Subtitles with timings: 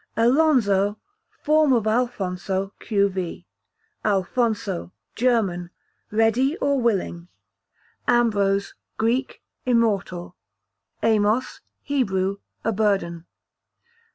[0.17, 0.97] Alonzo,
[1.43, 3.45] form of Alphonso, q.v.
[4.03, 5.69] Alphonso, German,
[6.09, 7.27] ready or willing.
[8.07, 10.35] Ambrose, Greek, immortal.
[11.03, 13.27] Amos, Hebrew, a burden.